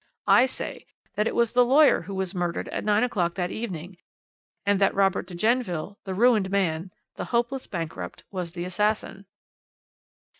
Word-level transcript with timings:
I 0.25 0.47
say 0.47 0.87
that 1.13 1.27
it 1.27 1.35
was 1.35 1.53
the 1.53 1.63
lawyer 1.63 2.01
who 2.01 2.15
was 2.15 2.33
murdered 2.33 2.67
at 2.69 2.83
nine 2.83 3.03
o'clock 3.03 3.35
that 3.35 3.51
evening, 3.51 3.97
and 4.65 4.81
that 4.81 4.95
Robert 4.95 5.27
de 5.27 5.35
Genneville, 5.35 5.95
the 6.05 6.15
ruined 6.15 6.49
man, 6.49 6.91
the 7.17 7.25
hopeless 7.25 7.67
bankrupt, 7.67 8.23
was 8.31 8.53
the 8.53 8.65
assassin." 8.65 9.27